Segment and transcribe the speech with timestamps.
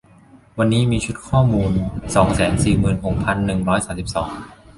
[0.57, 1.71] วันนี้มีชุดข้อมูล
[2.15, 4.29] สองแสนสี่หมื่นหกพันหนึ่งร้อยสามสิบสอง